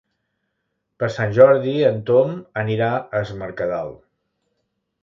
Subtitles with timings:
[1.03, 3.97] Per Sant Jordi en Tom anirà a Es Mercadal.